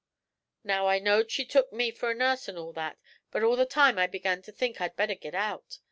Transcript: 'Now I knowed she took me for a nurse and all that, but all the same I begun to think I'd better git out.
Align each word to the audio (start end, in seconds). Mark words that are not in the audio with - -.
'Now 0.63 0.87
I 0.87 0.97
knowed 0.97 1.29
she 1.29 1.45
took 1.45 1.71
me 1.71 1.91
for 1.91 2.09
a 2.09 2.15
nurse 2.15 2.47
and 2.47 2.57
all 2.57 2.73
that, 2.73 2.97
but 3.29 3.43
all 3.43 3.55
the 3.55 3.69
same 3.71 3.99
I 3.99 4.07
begun 4.07 4.41
to 4.41 4.51
think 4.51 4.81
I'd 4.81 4.95
better 4.95 5.13
git 5.13 5.35
out. 5.35 5.77